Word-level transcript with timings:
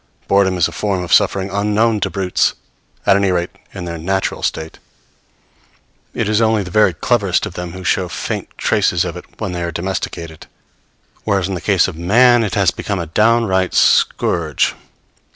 Boredom 0.27 0.57
is 0.57 0.67
a 0.67 0.71
form 0.71 1.03
of 1.03 1.13
suffering 1.13 1.51
unknown 1.51 1.99
to 1.99 2.09
brutes, 2.09 2.55
at 3.05 3.15
any 3.15 3.29
rate 3.31 3.51
in 3.71 3.85
their 3.85 3.99
natural 3.99 4.41
state; 4.41 4.79
it 6.15 6.27
is 6.27 6.41
only 6.41 6.63
the 6.63 6.71
very 6.71 6.91
cleverest 6.95 7.45
of 7.45 7.53
them 7.53 7.73
who 7.73 7.83
show 7.83 8.07
faint 8.07 8.49
traces 8.57 9.05
of 9.05 9.15
it 9.15 9.25
when 9.39 9.51
they 9.51 9.61
are 9.61 9.71
domesticated; 9.71 10.47
whereas 11.23 11.47
in 11.47 11.53
the 11.53 11.61
case 11.61 11.87
of 11.87 11.95
man 11.97 12.43
it 12.43 12.55
has 12.55 12.71
become 12.71 12.97
a 12.97 13.05
downright 13.05 13.75
scourge. 13.75 14.73